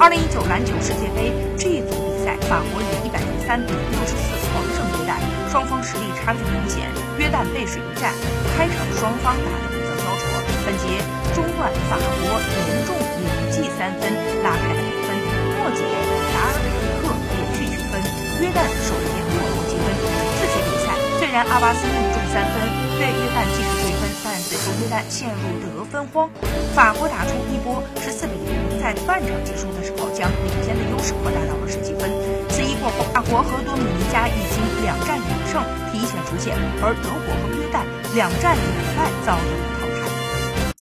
[0.00, 1.28] 二零一九篮球世界杯
[1.60, 5.20] G 组比赛，法国以一百零三比六十四狂胜约旦，
[5.52, 6.88] 双方实力差距明显，
[7.20, 8.08] 约旦背水一战，
[8.56, 10.24] 开场双方打得比较焦灼。
[10.64, 11.04] 本节
[11.36, 14.08] 中段，法国严重连记三分
[14.40, 15.12] 拉开了比分，
[15.60, 16.72] 末节达尔凯
[17.04, 18.00] 克连续取分，
[18.40, 19.84] 约旦首节落后积分。
[20.40, 22.64] 四节比赛，虽然阿巴斯命中三分，
[22.96, 26.24] 对约旦继续追分，但最后约旦陷入得分荒，
[26.72, 28.24] 法国打出一波十四，
[29.10, 32.08] 半场结束的时候将领先的优势扩大到了十几分。
[32.48, 35.60] 此役过后，法国和多米尼加已经两战两胜，
[35.90, 37.82] 提前出线，而德国和约旦
[38.14, 39.79] 两战两败，遭遇。